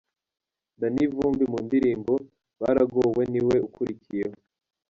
[0.79, 2.13] Danny Vumbi mu ndirimbo
[2.61, 4.37] ’Baragowe’ ni we ukurikiyeho.